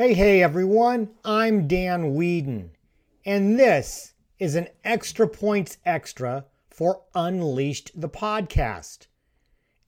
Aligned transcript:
Hey, 0.00 0.14
hey, 0.14 0.42
everyone. 0.42 1.10
I'm 1.26 1.68
Dan 1.68 2.14
Weedin, 2.14 2.70
and 3.26 3.60
this 3.60 4.14
is 4.38 4.54
an 4.54 4.68
Extra 4.82 5.28
Points 5.28 5.76
Extra 5.84 6.46
for 6.70 7.02
Unleashed 7.14 7.90
the 8.00 8.08
Podcast. 8.08 9.08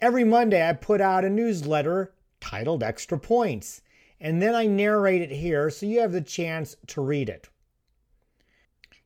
Every 0.01 0.23
Monday, 0.23 0.69
I 0.69 0.75
put 0.75 1.01
out 1.01 1.25
a 1.25 1.31
newsletter 1.31 2.13
titled 2.41 2.83
Extra 2.83 3.19
Points, 3.19 3.81
and 4.21 4.43
then 4.43 4.55
I 4.55 4.67
narrate 4.67 5.23
it 5.23 5.31
here 5.31 5.71
so 5.71 5.87
you 5.87 6.01
have 6.01 6.13
the 6.13 6.21
chance 6.21 6.77
to 6.89 7.01
read 7.01 7.31
it. 7.31 7.49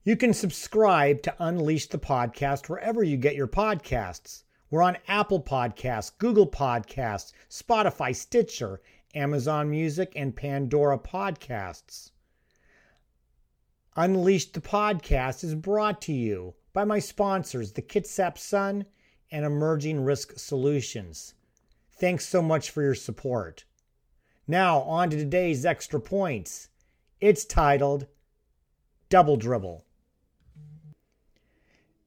You 0.03 0.17
can 0.17 0.35
subscribe 0.35 1.23
to 1.23 1.37
Unleash 1.39 1.87
the 1.87 1.99
Podcast 1.99 2.69
wherever 2.69 3.05
you 3.05 3.17
get 3.17 3.37
your 3.37 3.47
podcasts. 3.47 4.43
We're 4.71 4.83
on 4.83 4.99
Apple 5.07 5.41
Podcasts, 5.41 6.11
Google 6.19 6.49
Podcasts, 6.49 7.33
Spotify, 7.49 8.13
Stitcher, 8.13 8.81
Amazon 9.17 9.71
Music, 9.71 10.13
and 10.15 10.37
Pandora 10.37 10.99
Podcasts. 10.99 12.11
Unleashed 13.97 14.53
the 14.53 14.61
Podcast 14.61 15.43
is 15.43 15.55
brought 15.55 16.03
to 16.03 16.13
you 16.13 16.55
by 16.75 16.85
my 16.85 16.99
sponsors, 16.99 17.73
the 17.73 17.81
Kitsap 17.81 18.37
Sun 18.37 18.85
and 19.31 19.45
Emerging 19.47 20.05
Risk 20.05 20.39
Solutions. 20.39 21.33
Thanks 21.93 22.27
so 22.27 22.43
much 22.43 22.69
for 22.69 22.83
your 22.83 22.95
support. 22.95 23.65
Now, 24.47 24.83
on 24.83 25.09
to 25.09 25.17
today's 25.17 25.65
extra 25.65 25.99
points. 25.99 26.69
It's 27.19 27.47
titled 27.47 28.07
Double 29.09 29.39
Dribble. 29.39 29.83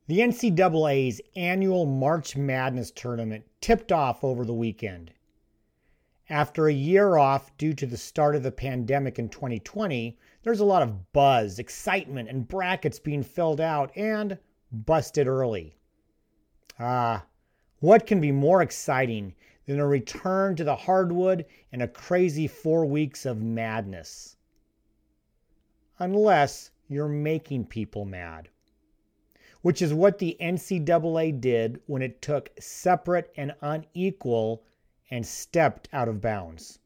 The 0.05 0.19
NCAA's 0.19 1.21
annual 1.35 1.87
March 1.87 2.37
Madness 2.37 2.91
tournament 2.91 3.45
tipped 3.61 3.91
off 3.91 4.23
over 4.23 4.45
the 4.45 4.53
weekend. 4.53 5.11
After 6.31 6.67
a 6.67 6.73
year 6.73 7.17
off 7.17 7.57
due 7.57 7.73
to 7.73 7.87
the 7.87 7.97
start 7.97 8.35
of 8.35 8.43
the 8.43 8.51
pandemic 8.51 9.17
in 9.17 9.29
2020, 9.29 10.15
there's 10.43 10.59
a 10.59 10.65
lot 10.65 10.83
of 10.83 11.11
buzz, 11.11 11.57
excitement, 11.57 12.29
and 12.29 12.47
brackets 12.47 12.99
being 12.99 13.23
filled 13.23 13.59
out 13.59 13.91
and 13.97 14.37
busted 14.71 15.27
early. 15.27 15.75
Ah, 16.77 17.25
what 17.79 18.05
can 18.05 18.21
be 18.21 18.31
more 18.31 18.61
exciting 18.61 19.33
than 19.65 19.79
a 19.79 19.87
return 19.87 20.55
to 20.55 20.63
the 20.63 20.75
hardwood 20.75 21.47
and 21.71 21.81
a 21.81 21.87
crazy 21.87 22.45
four 22.45 22.85
weeks 22.85 23.25
of 23.25 23.41
madness? 23.41 24.37
Unless 25.97 26.69
you're 26.87 27.09
making 27.09 27.65
people 27.65 28.05
mad. 28.05 28.49
Which 29.63 29.81
is 29.81 29.95
what 29.95 30.19
the 30.19 30.37
NCAA 30.39 31.41
did 31.41 31.81
when 31.87 32.03
it 32.03 32.21
took 32.21 32.51
separate 32.59 33.33
and 33.35 33.55
unequal 33.61 34.63
and 35.11 35.25
stepped 35.25 35.89
out 35.91 36.07
of 36.07 36.21
bounds. 36.21 36.79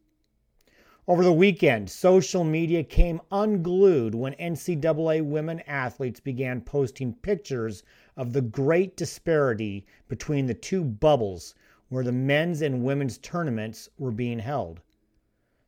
Over 1.06 1.24
the 1.24 1.34
weekend, 1.34 1.90
social 1.90 2.46
media 2.46 2.82
came 2.82 3.20
unglued 3.30 4.16
when 4.16 4.36
NCAA 4.36 5.22
women 5.26 5.60
athletes 5.68 6.22
began 6.22 6.62
posting 6.62 7.14
pictures 7.16 7.84
of 8.16 8.32
the 8.32 8.42
great 8.42 8.96
disparity 8.96 9.86
between 10.08 10.46
the 10.46 10.54
two 10.54 10.86
bubbles 10.86 11.56
where 11.90 12.06
the 12.06 12.14
men's 12.14 12.62
and 12.62 12.86
women's 12.86 13.18
tournaments 13.18 13.90
were 13.98 14.12
being 14.12 14.40
held. 14.40 14.80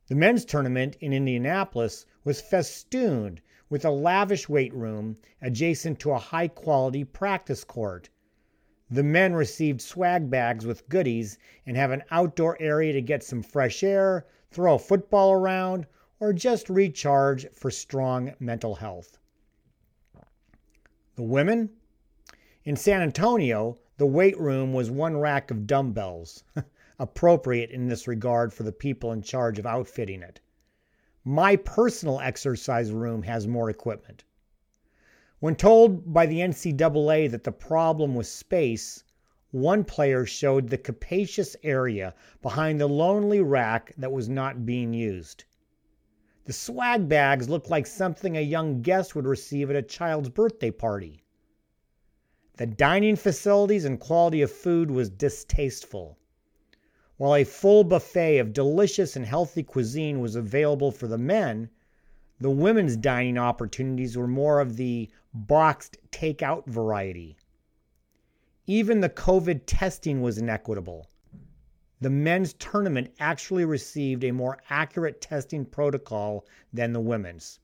The 0.08 0.14
men's 0.14 0.46
tournament 0.46 0.96
in 1.00 1.12
Indianapolis 1.12 2.06
was 2.24 2.40
festooned 2.40 3.42
with 3.68 3.84
a 3.84 3.90
lavish 3.90 4.48
weight 4.48 4.72
room 4.72 5.18
adjacent 5.42 6.00
to 6.00 6.12
a 6.12 6.18
high 6.18 6.48
quality 6.48 7.04
practice 7.04 7.62
court 7.62 8.08
the 8.88 9.02
men 9.02 9.34
received 9.34 9.80
swag 9.80 10.30
bags 10.30 10.64
with 10.64 10.88
goodies 10.88 11.38
and 11.66 11.76
have 11.76 11.90
an 11.90 12.04
outdoor 12.10 12.56
area 12.60 12.92
to 12.92 13.02
get 13.02 13.24
some 13.24 13.42
fresh 13.42 13.82
air, 13.82 14.26
throw 14.50 14.74
a 14.74 14.78
football 14.78 15.32
around, 15.32 15.86
or 16.20 16.32
just 16.32 16.70
recharge 16.70 17.46
for 17.52 17.70
strong 17.70 18.32
mental 18.38 18.76
health. 18.76 19.18
The 21.16 21.22
women? 21.22 21.70
In 22.64 22.76
San 22.76 23.02
Antonio, 23.02 23.78
the 23.96 24.06
weight 24.06 24.38
room 24.38 24.72
was 24.72 24.90
one 24.90 25.16
rack 25.16 25.50
of 25.50 25.66
dumbbells, 25.66 26.44
appropriate 26.98 27.70
in 27.70 27.88
this 27.88 28.06
regard 28.06 28.52
for 28.52 28.62
the 28.62 28.72
people 28.72 29.12
in 29.12 29.22
charge 29.22 29.58
of 29.58 29.66
outfitting 29.66 30.22
it. 30.22 30.40
My 31.24 31.56
personal 31.56 32.20
exercise 32.20 32.92
room 32.92 33.22
has 33.22 33.48
more 33.48 33.68
equipment. 33.68 34.24
When 35.38 35.54
told 35.54 36.14
by 36.14 36.24
the 36.24 36.40
NCAA 36.40 37.30
that 37.30 37.44
the 37.44 37.52
problem 37.52 38.14
was 38.14 38.28
space, 38.28 39.04
one 39.50 39.84
player 39.84 40.24
showed 40.24 40.68
the 40.68 40.78
capacious 40.78 41.56
area 41.62 42.14
behind 42.40 42.80
the 42.80 42.86
lonely 42.86 43.40
rack 43.40 43.94
that 43.98 44.12
was 44.12 44.30
not 44.30 44.64
being 44.64 44.94
used. 44.94 45.44
The 46.46 46.54
swag 46.54 47.08
bags 47.08 47.48
looked 47.50 47.68
like 47.68 47.86
something 47.86 48.36
a 48.36 48.40
young 48.40 48.80
guest 48.80 49.14
would 49.14 49.26
receive 49.26 49.68
at 49.68 49.76
a 49.76 49.82
child's 49.82 50.30
birthday 50.30 50.70
party. 50.70 51.22
The 52.54 52.66
dining 52.66 53.16
facilities 53.16 53.84
and 53.84 54.00
quality 54.00 54.40
of 54.40 54.50
food 54.50 54.90
was 54.90 55.10
distasteful. 55.10 56.16
While 57.18 57.34
a 57.34 57.44
full 57.44 57.84
buffet 57.84 58.38
of 58.38 58.54
delicious 58.54 59.16
and 59.16 59.26
healthy 59.26 59.62
cuisine 59.62 60.20
was 60.20 60.34
available 60.34 60.90
for 60.90 61.06
the 61.08 61.18
men, 61.18 61.68
the 62.38 62.50
women's 62.50 62.96
dining 62.96 63.38
opportunities 63.38 64.16
were 64.16 64.26
more 64.26 64.60
of 64.60 64.76
the 64.76 65.08
boxed 65.32 65.96
takeout 66.10 66.66
variety. 66.66 67.36
Even 68.66 69.00
the 69.00 69.08
COVID 69.08 69.62
testing 69.64 70.20
was 70.20 70.36
inequitable. 70.36 71.08
The 72.00 72.10
men's 72.10 72.52
tournament 72.52 73.10
actually 73.18 73.64
received 73.64 74.22
a 74.22 74.32
more 74.32 74.58
accurate 74.68 75.22
testing 75.22 75.64
protocol 75.64 76.44
than 76.72 76.92
the 76.92 77.00
women's. 77.00 77.58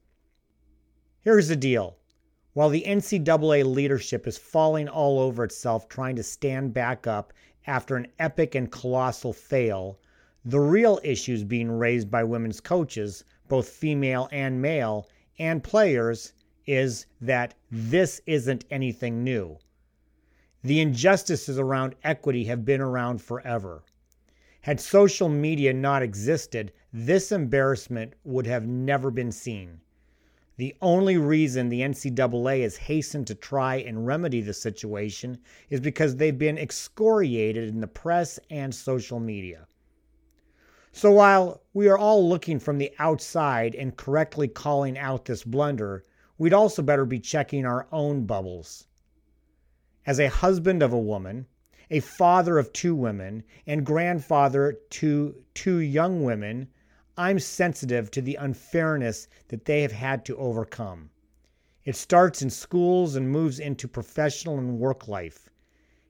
Here's 1.20 1.48
the 1.48 1.56
deal 1.56 1.98
while 2.54 2.68
the 2.68 2.84
NCAA 2.86 3.64
leadership 3.64 4.26
is 4.26 4.38
falling 4.38 4.88
all 4.88 5.18
over 5.18 5.44
itself 5.44 5.88
trying 5.88 6.16
to 6.16 6.22
stand 6.22 6.72
back 6.72 7.06
up 7.06 7.32
after 7.66 7.96
an 7.96 8.06
epic 8.18 8.54
and 8.54 8.72
colossal 8.72 9.32
fail, 9.32 9.98
the 10.44 10.60
real 10.60 10.98
issues 11.04 11.44
being 11.44 11.70
raised 11.70 12.10
by 12.10 12.24
women's 12.24 12.60
coaches 12.60 13.24
both 13.48 13.68
female 13.68 14.28
and 14.32 14.60
male, 14.62 15.08
and 15.38 15.64
players 15.64 16.32
is 16.66 17.06
that 17.20 17.54
this 17.70 18.20
isn't 18.26 18.64
anything 18.70 19.24
new. 19.24 19.58
The 20.62 20.80
injustices 20.80 21.58
around 21.58 21.96
equity 22.04 22.44
have 22.44 22.64
been 22.64 22.80
around 22.80 23.20
forever. 23.20 23.82
Had 24.60 24.80
social 24.80 25.28
media 25.28 25.72
not 25.72 26.02
existed, 26.02 26.72
this 26.92 27.32
embarrassment 27.32 28.14
would 28.22 28.46
have 28.46 28.64
never 28.64 29.10
been 29.10 29.32
seen. 29.32 29.80
The 30.56 30.76
only 30.80 31.16
reason 31.16 31.68
the 31.68 31.80
NCAA 31.80 32.62
has 32.62 32.76
hastened 32.76 33.26
to 33.26 33.34
try 33.34 33.76
and 33.76 34.06
remedy 34.06 34.40
the 34.40 34.54
situation 34.54 35.38
is 35.68 35.80
because 35.80 36.14
they've 36.14 36.38
been 36.38 36.58
excoriated 36.58 37.68
in 37.68 37.80
the 37.80 37.88
press 37.88 38.38
and 38.50 38.72
social 38.72 39.18
media. 39.18 39.66
So 40.94 41.10
while 41.10 41.62
we 41.72 41.88
are 41.88 41.96
all 41.96 42.28
looking 42.28 42.58
from 42.58 42.76
the 42.76 42.92
outside 42.98 43.74
and 43.74 43.96
correctly 43.96 44.46
calling 44.46 44.98
out 44.98 45.24
this 45.24 45.42
blunder, 45.42 46.04
we'd 46.36 46.52
also 46.52 46.82
better 46.82 47.06
be 47.06 47.18
checking 47.18 47.64
our 47.64 47.86
own 47.90 48.26
bubbles. 48.26 48.86
As 50.04 50.20
a 50.20 50.28
husband 50.28 50.82
of 50.82 50.92
a 50.92 50.98
woman, 50.98 51.46
a 51.90 52.00
father 52.00 52.58
of 52.58 52.72
two 52.74 52.94
women, 52.94 53.42
and 53.66 53.86
grandfather 53.86 54.78
to 54.90 55.34
two 55.54 55.78
young 55.78 56.24
women, 56.24 56.68
I'm 57.16 57.38
sensitive 57.38 58.10
to 58.10 58.20
the 58.20 58.36
unfairness 58.36 59.28
that 59.48 59.64
they 59.64 59.80
have 59.82 59.92
had 59.92 60.26
to 60.26 60.36
overcome. 60.36 61.08
It 61.84 61.96
starts 61.96 62.42
in 62.42 62.50
schools 62.50 63.16
and 63.16 63.30
moves 63.30 63.58
into 63.58 63.88
professional 63.88 64.58
and 64.58 64.78
work 64.78 65.08
life. 65.08 65.48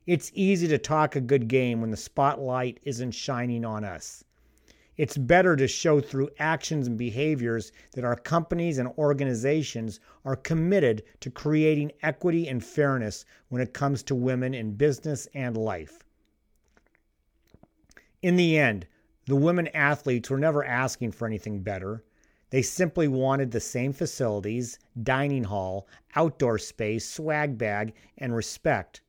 It's 0.07 0.33
easy 0.35 0.67
to 0.69 0.79
talk 0.79 1.15
a 1.15 1.21
good 1.21 1.47
game 1.47 1.81
when 1.81 1.91
the 1.91 1.97
spotlight 1.97 2.81
isn't 2.83 3.13
shining 3.13 3.65
on 3.65 3.85
us. 3.85 4.25
It's 4.99 5.17
better 5.17 5.57
to 5.57 5.67
show 5.67 6.03
through 6.03 6.29
actions 6.39 6.87
and 6.87 6.99
behaviors 6.99 7.73
that 7.93 8.05
our 8.05 8.15
companies 8.15 8.77
and 8.77 8.89
organizations 8.99 10.01
are 10.25 10.37
committed 10.37 11.03
to 11.21 11.31
creating 11.31 11.93
equity 12.03 12.47
and 12.47 12.63
fairness 12.63 13.25
when 13.49 13.63
it 13.63 13.73
comes 13.73 14.03
to 14.05 14.15
women 14.15 14.53
in 14.53 14.75
business 14.75 15.27
and 15.33 15.57
life. 15.57 16.05
In 18.21 18.37
the 18.37 18.59
end, 18.59 18.87
the 19.25 19.35
women 19.35 19.69
athletes 19.69 20.29
were 20.29 20.39
never 20.39 20.63
asking 20.63 21.13
for 21.13 21.27
anything 21.27 21.63
better. 21.63 22.05
They 22.51 22.61
simply 22.61 23.09
wanted 23.09 23.51
the 23.51 23.61
same 23.61 23.95
facilities, 23.95 24.79
dining 25.03 25.45
hall, 25.45 25.89
outdoor 26.15 26.59
space, 26.59 27.09
swag 27.09 27.57
bag, 27.57 27.95
and 28.19 28.37
respect. 28.37 29.01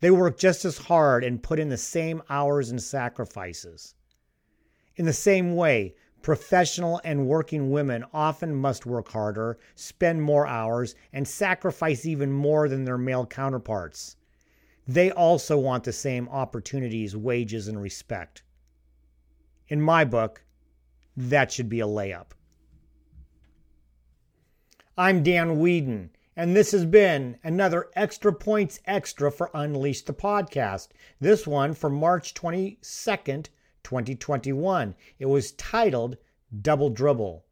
They 0.00 0.10
worked 0.10 0.38
just 0.38 0.66
as 0.66 0.76
hard 0.76 1.24
and 1.24 1.42
put 1.42 1.58
in 1.58 1.70
the 1.70 1.78
same 1.78 2.22
hours 2.28 2.70
and 2.70 2.82
sacrifices. 2.82 3.94
In 4.98 5.06
the 5.06 5.12
same 5.12 5.54
way, 5.54 5.94
professional 6.22 7.00
and 7.04 7.28
working 7.28 7.70
women 7.70 8.04
often 8.12 8.52
must 8.52 8.84
work 8.84 9.10
harder, 9.10 9.56
spend 9.76 10.22
more 10.22 10.44
hours, 10.44 10.96
and 11.12 11.26
sacrifice 11.26 12.04
even 12.04 12.32
more 12.32 12.68
than 12.68 12.82
their 12.82 12.98
male 12.98 13.24
counterparts. 13.24 14.16
They 14.88 15.12
also 15.12 15.56
want 15.56 15.84
the 15.84 15.92
same 15.92 16.28
opportunities, 16.30 17.16
wages, 17.16 17.68
and 17.68 17.80
respect. 17.80 18.42
In 19.68 19.80
my 19.80 20.04
book, 20.04 20.42
that 21.16 21.52
should 21.52 21.68
be 21.68 21.78
a 21.78 21.86
layup. 21.86 22.32
I'm 24.96 25.22
Dan 25.22 25.58
Weedin, 25.60 26.10
and 26.34 26.56
this 26.56 26.72
has 26.72 26.84
been 26.84 27.38
another 27.44 27.86
Extra 27.94 28.32
Points 28.32 28.80
Extra 28.84 29.30
for 29.30 29.52
Unleash 29.54 30.02
the 30.02 30.12
Podcast. 30.12 30.88
This 31.20 31.46
one 31.46 31.74
for 31.74 31.88
March 31.88 32.34
22nd, 32.34 33.46
2021. 33.88 34.94
It 35.18 35.24
was 35.24 35.52
titled 35.52 36.18
Double 36.60 36.90
Dribble. 36.90 37.46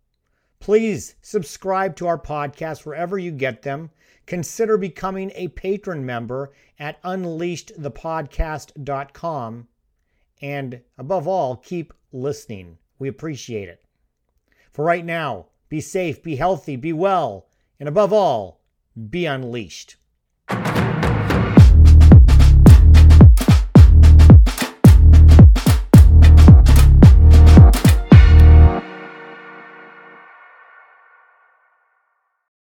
Please 0.61 1.15
subscribe 1.23 1.97
to 1.97 2.07
our 2.07 2.19
podcast 2.19 2.85
wherever 2.85 3.19
you 3.19 3.31
get 3.31 3.63
them. 3.63 3.89
Consider 4.27 4.77
becoming 4.77 5.33
a 5.35 5.49
patron 5.49 6.05
member 6.05 6.53
at 6.79 7.03
unleashedthepodcast.com. 7.05 9.69
And 10.43 10.83
above 10.99 11.27
all, 11.27 11.57
keep 11.57 11.95
listening. 12.13 12.77
We 12.99 13.09
appreciate 13.09 13.71
it. 13.71 13.83
For 14.71 14.85
right 14.85 15.07
now, 15.07 15.47
be 15.71 15.81
safe, 15.81 16.23
be 16.23 16.37
healthy, 16.37 16.77
be 16.77 16.93
well, 16.93 17.47
and 17.81 17.89
above 17.89 18.13
all, 18.13 18.61
be 19.09 19.25
unleashed. 19.25 19.97